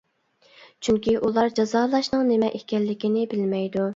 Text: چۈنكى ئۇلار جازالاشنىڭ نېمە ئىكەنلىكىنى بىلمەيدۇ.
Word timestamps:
چۈنكى 0.87 1.13
ئۇلار 1.27 1.53
جازالاشنىڭ 1.59 2.25
نېمە 2.31 2.51
ئىكەنلىكىنى 2.61 3.29
بىلمەيدۇ. 3.35 3.87